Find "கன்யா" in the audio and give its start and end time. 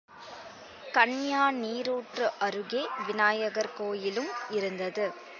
0.93-1.49